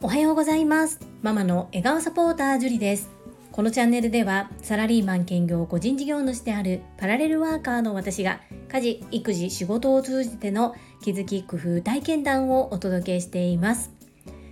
[0.00, 1.00] おはようございます。
[1.22, 3.10] ママの笑顔サポータージュリです。
[3.50, 13.90] このチャンネルではサラリーマン兼業個人事業主であるパラレルワーカーの私が家事育児仕事を通じての気づき工夫体験談をお届けしています。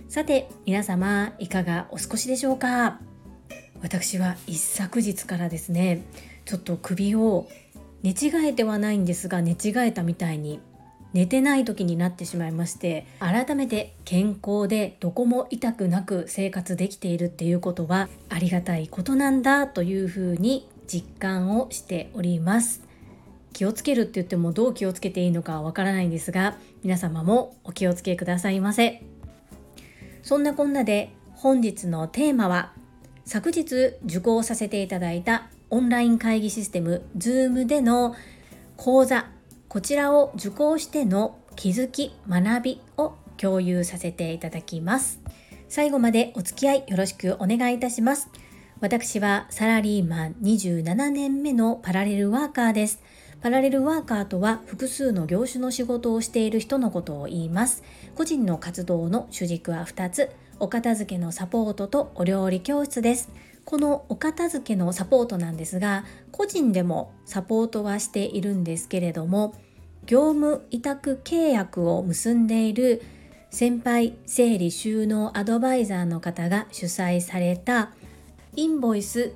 [0.09, 2.99] さて皆様いかがお過ごしでしょうか？
[3.81, 6.03] 私は一昨日からですね
[6.43, 7.47] ちょっと首を
[8.03, 10.59] 寝違えてはないんですが寝違えたみたいに
[11.13, 22.81] 寝てない時になってしまいまして改めて健康でどこも痛くなく生活できているっていうことはありがたいことなんだというふうに実感をしております。
[23.53, 29.03] 気をつけるって言ってもどう気をつけていいのかわからないんですが皆様もお気をつけくださいませ。
[30.23, 32.71] そんなこんなで本日のテーマは
[33.25, 38.15] 昨日受講させていただいたオンライン会議システム Zoom での
[38.77, 39.27] 講座
[39.71, 45.21] こちらを受講しての気づき学びを共有させていただきます。
[45.69, 48.27] 最後までお付き合いよろしくお願いいたします。
[48.81, 53.01] 私はサラリーマン27年目のパラレルワーカーです。
[53.41, 57.81] パラレルワーカーとは複数の業種の仕事をしている人のことを言います。
[58.17, 60.31] 個人の活動の主軸は2つ。
[60.59, 63.29] お片付けのサポートとお料理教室です。
[63.71, 69.55] このお片付けのサポートなんですが個人でもサポートはしているんですけれども
[70.05, 73.01] 業務委託契約を結んでいる
[73.49, 77.93] 先輩整理収納アドバイザーの方が主催された
[78.57, 79.35] インボイス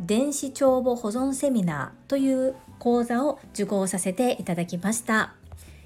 [0.00, 5.34] 電子帳簿保存セミナーという講座を受講させていただきました。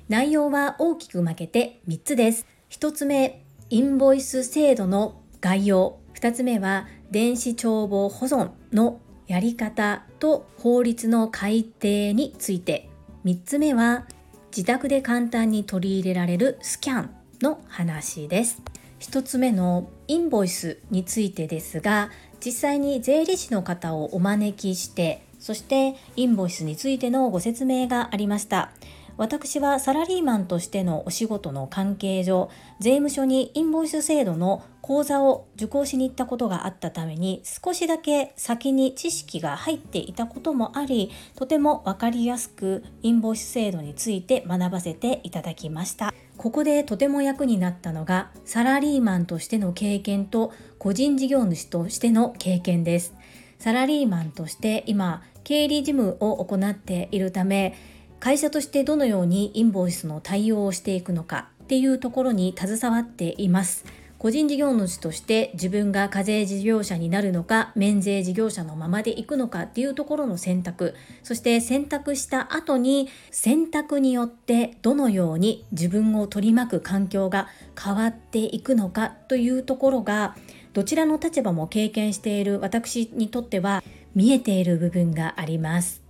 [0.08, 2.46] 内容は大きく分けて3つです。
[2.70, 5.98] 1つ目インボイス制度の概要。
[6.20, 12.90] 2つ目は電子帳簿保存のやり方と法律の改定について。
[13.24, 14.06] 3つ目は
[14.54, 17.10] 自宅で簡単に取り入れられるスキャン
[17.40, 18.62] の話です。
[19.00, 22.10] 1つ目のインボイスについてですが
[22.44, 28.72] 実際に税理士の方をお招きしてそしてインボイスについてのご説明がありました。
[29.20, 32.48] 私はサラリーマンとしてのお仕事の関係上
[32.78, 46.14] 税務署にインボイス制度の講座を受講しに行ったことがあったために少しだけ先に知識が入っていたこともありとても分かりやすくインボイス制度について学ばせていただきました。
[46.38, 53.12] ここでとても役になったのがサラリーマンとしての経験と個人事業主としての経験です。
[53.58, 57.74] サラリーマンとして今経理事務を行っているため
[58.20, 63.84] 会社としてどのようにインボイスの対応をしていくのかっていうところに携わっています。
[64.18, 77.48] 個人事業主として自分が課税事業者になるのか免税事業者のままでいくのかっていうところの選択そして選択した後に選択によってどのように自分を取り巻く環境が
[77.82, 80.36] 変わっていくのかというところが
[80.74, 83.82] どちらの立場も経験している私にとっては
[84.14, 86.09] 見えている部分があります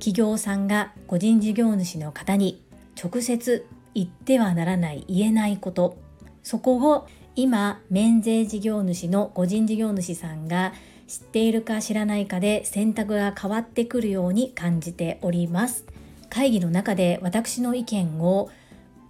[0.00, 2.64] 企業さんが個人事業主の方に
[3.00, 5.98] 直接言ってはならない言えないこと。
[6.42, 7.06] そこを
[7.36, 10.72] 今免税事業主の個人事業主さんが
[11.06, 15.84] 知っているか知らないかで選択が変わってくるように感じております。
[16.30, 18.48] 会議の中で私の意見を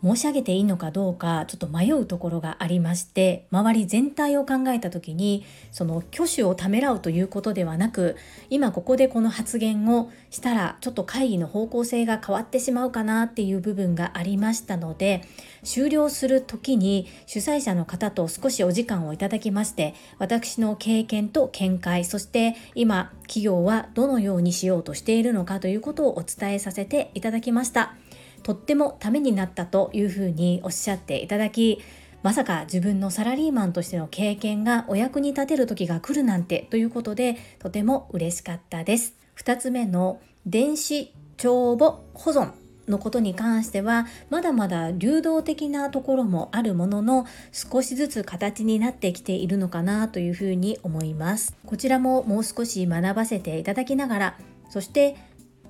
[0.02, 8.16] 申し上げていいのかどうかちょっと迷うところがありまして周り全体を考えた時にその挙手をためらうということではなく
[8.48, 15.22] 今ここでこの発言をしたらちょっと会議の方向性が変わってしまうかなっていう部分がありましたので
[15.62, 27.94] 終了する時に主催者の方と少しお時間をいただきまして私の経験と見解そして今企業はどのようにしようとしているのかということをお伝えさせていただきました。
[28.42, 31.80] とってもためになったというふうにおっしゃっていただき
[32.22, 39.14] まさか自分のサラリーマンとしての経験がお役に立てる時が来るなんてということでとても嬉しかったです。
[39.38, 42.52] 2つ目の電子帳簿保存
[42.90, 54.38] のことに関してはまだまだ流動的なところもあるものの少しずつ形になってきているのかなというふうに思いますこちらももう少し学ばせていただきながら
[54.68, 55.16] そして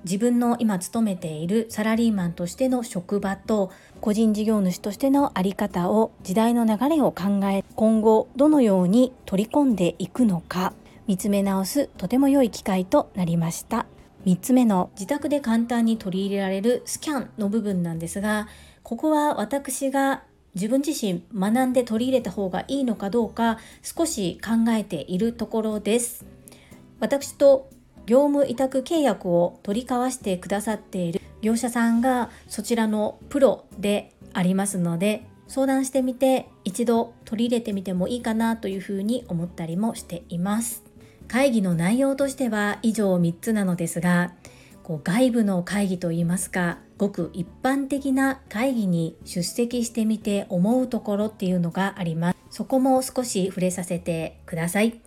[0.03, 10.73] 自分の今勤めているサラリーマンとしての職場と個人事業主としての在り方を時代の流れを考え今後どのように取り込んでいくのか
[11.07, 13.85] 見つめ直すとても良い機会となりました。
[14.25, 18.47] 3つ目の自宅で簡単に取り入れられるスキャンの部分なんですが
[18.83, 20.21] ここは私が
[20.53, 26.25] 自分自身学んで取り入れた方がいいのかどうか少し考えているところです。
[26.99, 27.70] 私と
[28.05, 40.83] 業務委託契約を取り交わしてくださっている業者さんがそちらのプロでありますので相談してみて一度取り入れてみてもいいかなというふうに思ったりもしています。
[41.27, 44.33] 会議の内容としては以上3つなのですが
[44.83, 52.37] こう外部の会議といいますかごく一般的な会議に出席してみて思うところっていうのがあります。
[52.49, 54.99] そこも少し触れさせてください。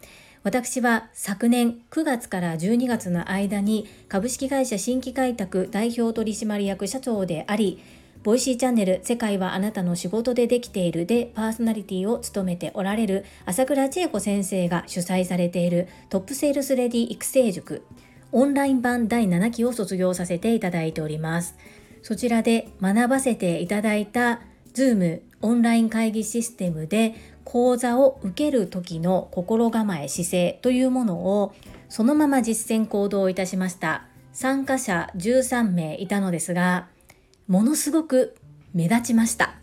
[0.44, 7.82] 私は昨年9月から12月の間に株式会社新規開拓代表取締役社長であり
[8.22, 17.86] ボイシーチャンネル世界はあなたの仕事でできているでパーソナリティを務めておられる朝倉千恵子先生が主催されているトップセールスレディ育成塾
[18.30, 21.56] オンライン版第7期を卒業させていただいております。
[22.02, 24.40] そちらで学ばせていただいた
[24.74, 27.14] Zoom オンライン会議システムで
[27.44, 31.54] 講座を受ける時の心構え姿勢というものを
[31.88, 34.06] そのまま実践行動いたしました。
[34.32, 36.88] 参加者13名いたのですが
[37.46, 38.34] ものすごく
[38.72, 39.54] 目立ちました。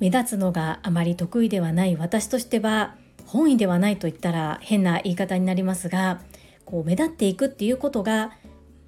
[0.00, 2.96] 目立つのがあまり得意ではない私としては
[3.26, 6.20] 本意ではないと言ったら変な言い方になりますが
[6.64, 8.32] こう目立っていくっていうことが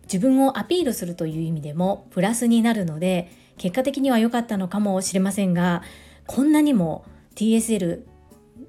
[0.04, 5.82] 自分をアピールするという意味でもプラスになるので結果的には良かったのかもしれませんが
[6.26, 7.04] こんなにも
[7.38, 8.00] TSL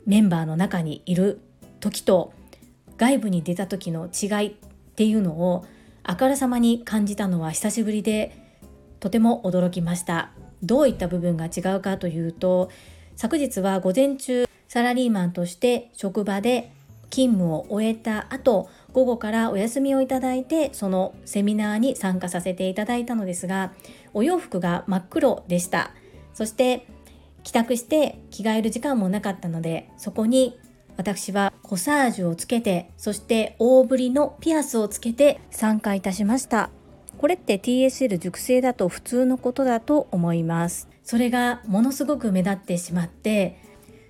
[0.05, 1.41] メンバーの中にいる
[1.79, 2.33] 時と
[2.97, 4.53] 外部に出た時の違いっ
[4.95, 5.65] ていうのを
[6.03, 8.37] あからさまに感じたのは久しぶりで
[8.99, 10.29] とても驚きました。
[10.61, 12.69] どういった部分が違うかというと
[13.15, 16.71] 昨日は午前中サラリーマンとして職場で
[17.09, 23.71] 勤務を終えた後午後からお休みをいただいてそのセミナーに参加させていただいたのですが
[24.13, 25.89] お洋服が真っ黒でした。
[26.35, 26.85] そして
[27.43, 30.57] 帰宅して着替える時間もなかったのでそこに
[30.97, 36.69] 私はコサージュをつけてそして大ぶりのピアスをつけて参加いたしました。
[37.17, 40.87] これって TSL 熟成だと普通のことだと思います。
[41.03, 43.57] それがものすごく目立ってしまって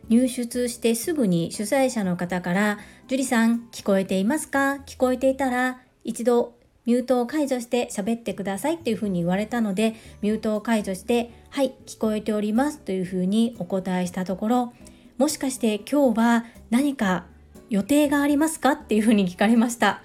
[0.09, 4.75] 入出してすぐに主催者の方から「樹里さん聞こえていますか？
[4.85, 6.53] 聞こえていたら一度
[6.89, 9.93] ミュートを解除して喋ってくださいっていうふうに言われたので
[10.23, 14.73] ミュートを解除して「はい聞こえております」というふうにお答えしたところ
[15.19, 17.27] もしかして今日は何か
[17.69, 20.01] 予定がありますかっていうふうに聞かれました。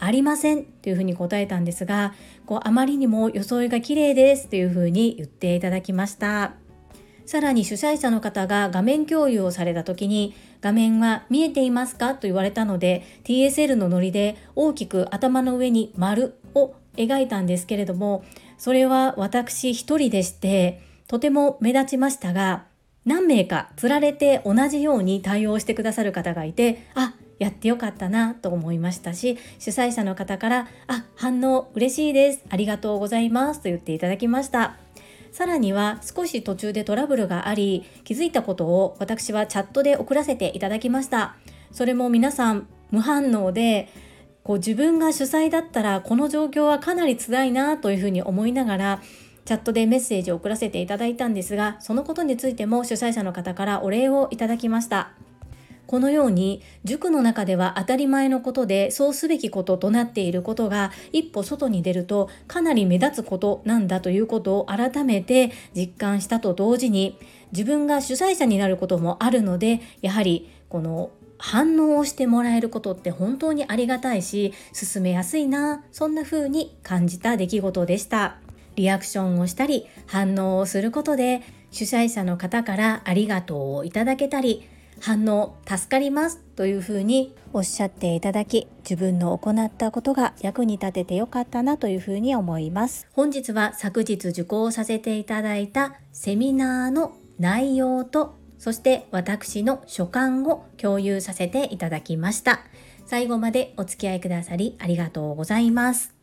[0.00, 2.12] ありませんというふうに答えたんですが
[2.44, 6.52] こうあまりにも装いが綺麗ですというふうに言っていただきました。
[7.24, 18.24] さらに主催者の方が画面共有をされた時に画面は見えていますかと言われたので TSL のノリで大きく頭の上に丸を描いたんですけれども
[18.56, 22.64] それは私一人でしてとても目立ちましたが
[23.04, 34.87] 何名かつられて同じように対応してくださる方がいてあやってよかったなと思いましたし主催者の方から「あ反応嬉しいですありがとうございます」と言っていただきました。
[35.38, 41.36] さらには少し途中でトラブルがあり気づいたことを私はチャットで送らせていただきました。
[41.70, 43.88] それも皆さん無反応で
[44.42, 49.00] こう自分が主催だったらこの状況はかなり辛いなというふうに思いながら
[49.44, 55.12] チャットでメッセージを送らせていただいたんですがそのことについても主催者の方からお礼をいただきました。
[55.88, 67.18] このように塾の中では当たり前のことでそうすべきこととなっていることが一歩外に出るとかなり目立つことなんだということを改めて実感したと同時に
[67.52, 78.36] 自分が主催者になることもあるのでやはりこの反応をしてもらえることって本当にありがたいし進めやすいなそんな風に感じた出来事でした。
[78.76, 81.42] リアクションをしたり反応をすることで
[81.72, 84.68] 主催者の方からありがとうをいただけたり
[85.00, 93.06] 反応助かりますというふうにおっしゃっていただき自分の行ったことが役に立ててよかったなというふうに思います。
[93.12, 102.60] 本日は昨日受講させていただいたセミナーの内容とそして私の所感を共有させていただきました。
[103.06, 106.14] 最後までお付き合いくださりありがとうございます。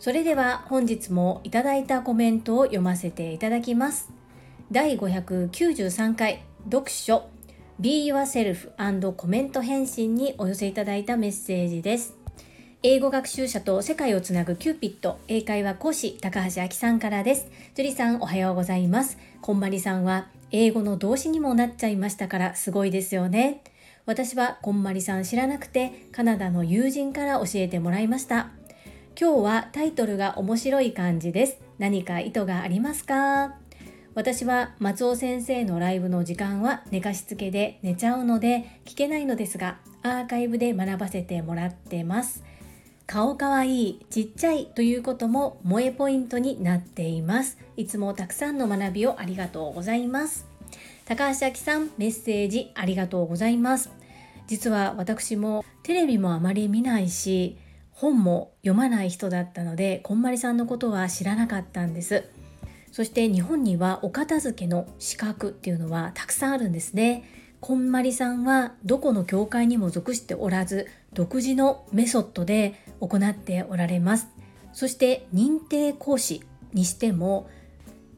[0.00, 4.10] それでは本日もいただいたコメントを読ませていただきます。
[4.72, 7.33] 第593回読書。
[7.80, 12.14] Be Yourself& コメント返信にお寄せいただいたメッセージです。
[12.84, 17.48] 英語学習者と世界をつなぐキューピット英会話講師高橋明さんからです。
[17.74, 19.18] 樹里さんおはようございます。
[19.40, 23.64] こんまりさんは英語の動詞にもなっちゃいましたからすごいですよね。
[24.06, 28.50] 私はこんまりさん知らなくてカナダの友人から教えてもらいました。
[29.20, 31.58] 今日はタイトルが面白い感じです。
[31.78, 33.56] 何か意図がありますか？
[34.14, 42.44] 私は松尾先生のライブの時間は寝かしつけで寝ちゃうので聞けないのですがアーカイブで学ばせてもらってます。
[43.06, 47.58] 顔かわいいちっちゃいということも萌えポイントになっています。
[47.76, 50.46] いつもたくさんの学びをありがとうございます。
[51.04, 53.90] 高橋明さんメッセージありがとうございます。
[54.46, 57.58] 実は私もテレビもあまり見ないし
[57.90, 62.24] 本も読まない人だったのでこんまりさんのことは知らなかったんです。
[62.94, 67.24] そして日本にはお片付けの資格っていうのはたくさんあるんですね。
[67.58, 74.28] こんまりさんはどこの教会にも属しておらず独自のメソッドで行っておられます。
[74.72, 77.50] そして認定講師にしても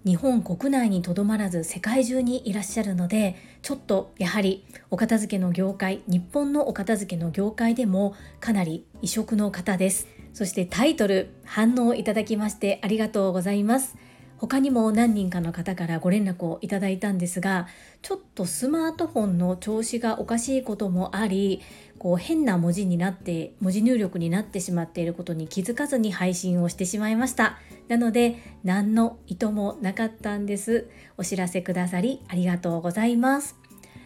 [0.04, 10.06] 日本国内にとどまらず世界中にいらっしゃるのでちょっとやはりお片付けの業界日本のお片付けの業界でもかなり異色の方です。
[10.35, 13.97] そしてタイトル反応いただきましてありがとうございます。
[14.38, 17.66] 他にも何人かの方からご連絡をいただいたんですが
[18.02, 21.62] ちょっとスマートフォンの調子がおかしいこともあり
[21.99, 27.59] こう変な文字になって文字入力になってしまっていることに気づかずに配信をしてしまいました。
[27.88, 30.88] なので何の意図もなかったんです。
[31.16, 33.57] お知らせくださりありがとうございます。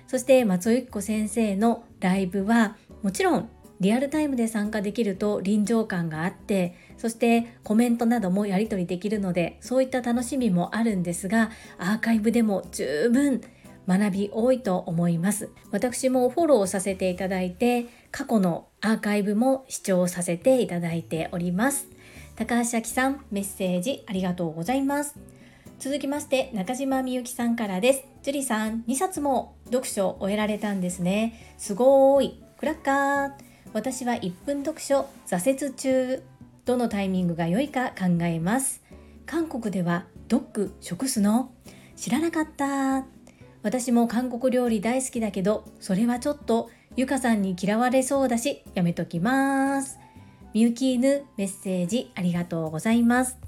[0.06, 3.48] そして松尾由紀子先生のライブはもちろん
[3.80, 13.40] リアルタイムで参加できると臨場感があってそしてコメントなどもやり取りできるのでそういった楽しみもあるんですがアーカイブでも十分
[13.88, 15.50] 学び多いと思います。
[15.72, 21.88] 私もフォローさせていただいて過去のアーカイブも視聴させていただいております。
[22.36, 25.18] 高橋明さんメッセージありがとうございます。
[25.80, 28.04] 続きまして中島みゆきさんからです。
[28.22, 31.54] 樹里さん2冊も読書を終えられたんですね。
[31.58, 32.42] すごーい。
[32.58, 33.49] クラッカー。
[33.72, 36.22] 私は1分読書挫折中
[36.64, 38.82] どのタイミングが良いか考えます。
[39.26, 41.52] 韓国ではドッグ食すの？
[41.96, 43.04] 知らなかった。
[43.62, 49.98] 私も韓国料理大好きだけどそれはちょっとゆかさんに嫌われそうだしやめときます。
[50.52, 53.38] みゆき犬メッセージありがとうございます。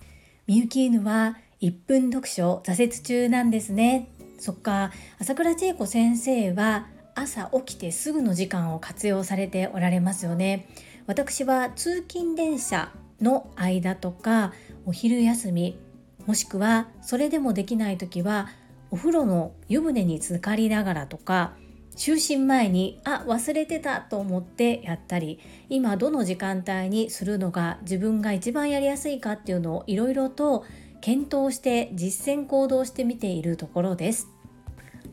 [0.46, 4.08] みゆき犬は1分読書挫折中なんですね。
[4.38, 4.92] そっか。
[5.18, 10.68] 朝倉千恵子先生は朝起きてすぐの時間を活用されておられますよね。
[11.06, 14.52] 私は通勤電車の間とか
[14.84, 15.78] お昼休み
[16.26, 18.48] もしくはそれでもできない時は
[18.90, 21.54] お風呂の湯船に浸かりながらとか
[21.96, 30.64] 就寝前にあ忘れてたと思ってやったり今どの時間帯にするのが自分が一番やりやすいかっていうのをいろいろと
[31.00, 34.28] 検討して実践行動してみているところです。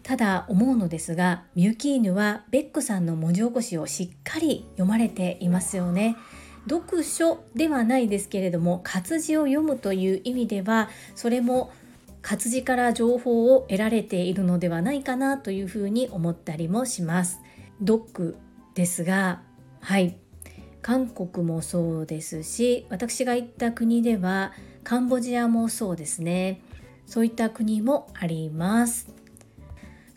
[0.10, 6.18] ただ思うのですがミュキーヌはベックさんの文字起こしをしっかり読まれていますよね。
[6.68, 11.72] 読書ではないですけれども活字を読むという意味ではそれも
[12.24, 17.40] 活字から情報を得られているのではないかなというふうに思ったりもします。
[17.80, 18.36] ドッグ
[18.74, 19.44] ですが
[19.80, 20.18] はい。
[20.82, 26.62] 韓国もそうですし私が行った国ではカンボジアもそうですね。
[27.06, 29.19] そういった国もあります。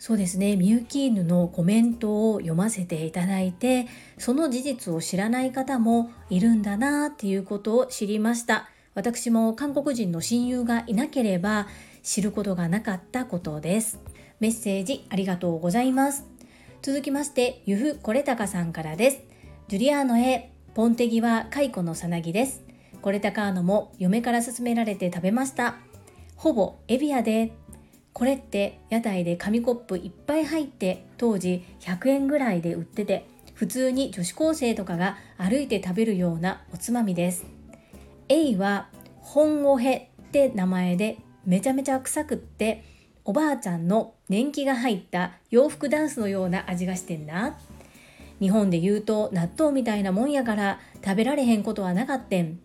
[0.05, 0.57] そうですね。
[0.57, 8.67] ミューキーヌのコメントを読ませていただいてその事実を知らない方もいるんだなっていうことを知りました。
[8.95, 11.67] 私も韓国人の親友がいなければ
[12.01, 13.97] 知ることがなかったことです。
[14.41, 16.25] メッセージありがとうございます。
[16.81, 19.19] 続きましてゆふこれたかさんからです。
[19.69, 22.61] ジュリアーノへポンテギは蚕のさなぎです。
[23.01, 25.77] これたかーのも嫁から勧められて食べました。
[26.35, 27.53] ほぼエビアで
[28.13, 37.45] これって屋台で紙コップいっぱい入って当時100円ぐらいで売ってて普通に女子高生とかが歩いて食べるようなおつまみです。
[38.29, 38.89] エイは
[39.21, 42.83] 本おへって名前でめちゃめちゃ臭くって
[43.25, 47.57] おばあちゃんの年季が入った洋服ダンスのような味がしてんな。
[48.39, 52.59] 日本で言うと納豆みたいなもんやから食べられへんことはなかったん。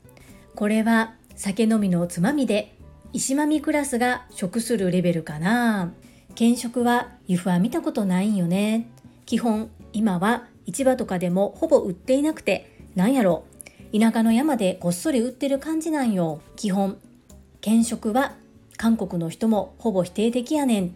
[0.54, 2.77] これは酒飲みのおつまみで
[3.12, 5.92] 石まみクラスが食するレベルかな。
[6.34, 8.90] 検食は湯布は見たことないんよね。
[9.24, 13.44] 基本今は市場とかでもほぼ売っていなくてなんやろ。
[13.98, 16.42] 田舎の山でこっそり売ってる感じなんよ。
[16.56, 16.98] 基本。
[17.62, 18.34] 検食は
[18.76, 20.94] 韓国の人もほぼ否定的やねん。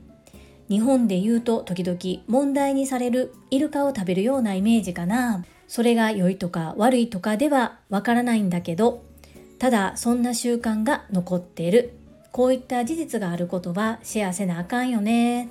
[0.68, 5.44] 日本で言うと時々問題にされるイルカを食べるようなイメージかな。
[5.66, 9.02] それが良いとか悪いとかではわからないんだけど
[9.58, 11.94] ただそんな習慣が残ってる。
[12.32, 15.50] こういった事実があることはシェアせなあかんよね。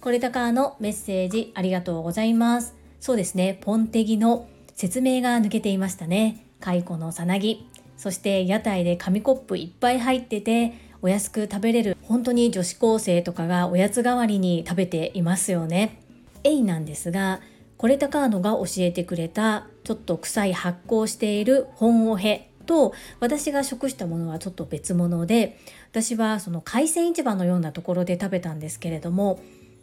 [0.00, 2.74] これだかのメッセージありがとうございます。
[3.00, 6.46] そうですね、ポンテギの説明が抜けていましたね。
[6.60, 7.68] 蚕のさなぎ。
[7.98, 10.72] そして屋台で紙コップいっぱい入ってて、
[11.02, 16.00] お安く食べれる本当に女子高生とかがおやつ代わりに食べていますよね。
[16.44, 17.40] エイなんですが、
[17.76, 25.58] コレタカーノが教えてくれたちょっと臭い発酵している本オヘと私が食したものはちょっと別物で
[25.90, 29.40] 私はその海鮮市場のようなところで食べたんですけれども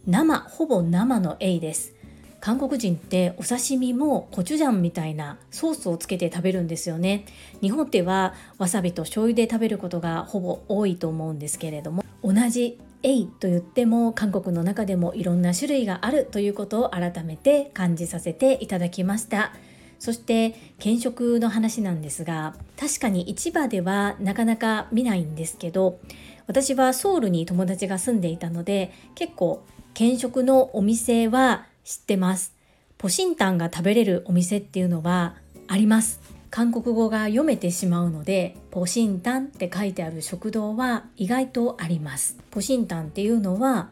[0.07, 1.93] 生ほぼ生のエイです。
[2.41, 7.25] 韓国人ってお刺身もコチュジャンみたいなソースをつけて食べるんですよね。
[7.62, 19.53] 日本ではわさびと醤油で食べることがほぼ多いと思うんですけれども同じエイと言っても韓国の中でもいろんな種類があるということを改めて感じさせていただきました。
[19.99, 25.99] そして検食の話なんですが確かに市場ではなかなか見ないんですけど
[26.47, 29.63] 私はソウルに友達が住んでいたので結構
[29.93, 32.53] 検食のお店は知ってます。
[32.97, 35.35] ポシンタンが食べれるお店っていうのは
[35.67, 36.19] あります。
[36.49, 42.37] 韓国語が読めてしまうのでポシンタンって書いてある食堂は意外とあります。
[42.49, 43.89] ポシンタンっていうのは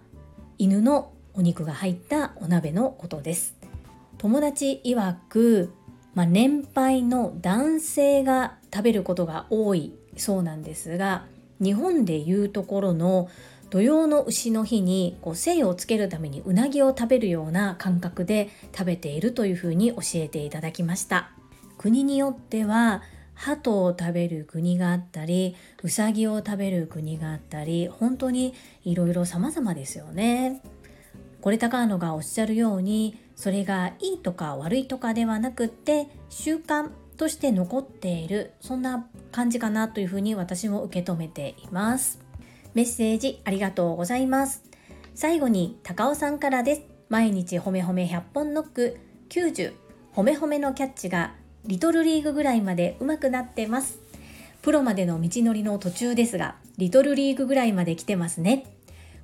[0.58, 3.56] 犬のお肉が入ったお鍋のことです。
[4.18, 5.72] 友達曰く、
[6.18, 11.28] まあ、年配の男性が食べることが多いそうなんですが
[11.62, 13.30] 日本でいうところの
[13.70, 21.30] 土用の牛の日にこう精をつけるためにうなぎを食べるような感覚で食べているというふうに教えていただきました
[21.78, 23.04] 国によっては
[23.36, 30.64] 鳩を食べる国があったりうさぎを食べる国があったり本当にいろいろ様々ですよね。
[31.48, 42.20] これ高野がおっしゃるようにそれがいいとか悪いとかではなくって習慣として残っているそんな感じかなというふうに私も受け止めています。
[42.74, 44.62] メッセージありがとうございます。
[45.16, 46.82] 最後に高尾さんからです。
[47.08, 48.98] 毎日ほめほめ100本ノック
[49.30, 49.72] 90
[50.12, 51.34] ほめほめのキャッチが
[51.66, 54.00] リトルリーグぐらいまで上手くなってます。
[54.64, 58.66] プロまでの道のりの途中ですが、リトルリーグぐらいまで来てますね。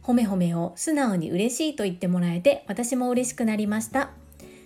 [0.03, 4.11] 褒め褒めを素直に嬉しいと言ってもらえて私も嬉しくなりました。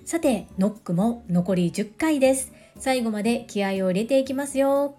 [0.06, 2.52] さて、ノックも残り10回です。
[2.80, 4.98] 最後まで気合を入れていきますよ。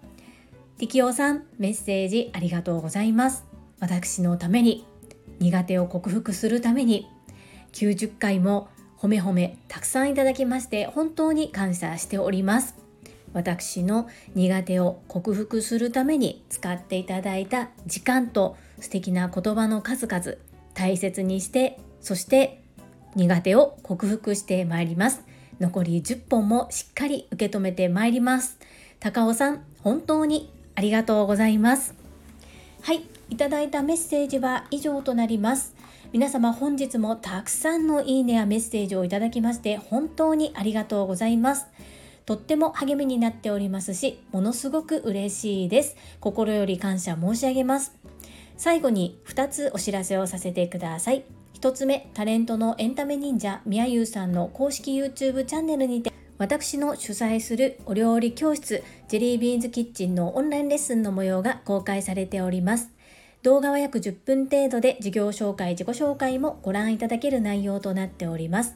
[0.77, 3.43] ティキオさん、メッセージありがとうございます。
[3.79, 4.85] 私のために、
[5.39, 7.07] 苦手を克服するために、
[7.73, 12.75] 90回も褒め褒めたくさんいただきまして本当に感謝しております
[13.33, 20.37] 私の苦手を克服するために使っていただいた時間と素敵な言葉の数々
[20.73, 22.61] 大切にしてそして
[23.15, 25.23] 苦手を克服してまいります。
[25.59, 28.57] 残り10本もしっかり受け止めてまいります。
[28.99, 31.93] 高尾さん本当にありがとうございます。
[32.81, 35.75] はいいただいたメッセージは以上となります。
[36.11, 41.67] 皆様本日もたくさんのいいねやメッセージをいただきまして本当にありがとうございます。
[42.29, 45.95] とっても励みになっておりますし、ものすごく嬉しいです。
[46.19, 47.95] 心より感謝申し上げます。
[48.55, 51.23] 最後に2つお知らせをさせてください。
[51.59, 62.91] 1つ目、タレントのエンタメ忍者みやゆうさんの公式 YouTube チャンネルにて私の主催するお料理教室ジェリービーンズキッチンのオンラインレッスンの模様が公開されております。
[63.41, 68.75] 動画は約10分程度で事業紹介、自己紹介もご覧いただける内容となっております。